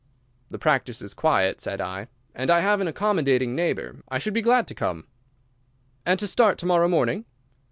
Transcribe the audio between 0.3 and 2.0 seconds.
"The practice is quiet," said